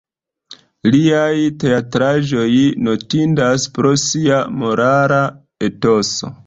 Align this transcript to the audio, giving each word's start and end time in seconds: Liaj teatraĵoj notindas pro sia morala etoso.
Liaj 0.95 1.35
teatraĵoj 1.63 2.47
notindas 2.89 3.69
pro 3.77 3.93
sia 4.07 4.43
morala 4.65 5.23
etoso. 5.71 6.39